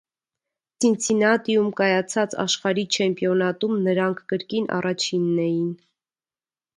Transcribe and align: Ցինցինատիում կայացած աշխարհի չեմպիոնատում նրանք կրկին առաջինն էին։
Ցինցինատիում 0.83 1.67
կայացած 1.81 2.33
աշխարհի 2.43 2.85
չեմպիոնատում 2.97 3.75
նրանք 3.89 4.23
կրկին 4.33 4.67
առաջինն 4.79 5.43
էին։ 5.45 5.69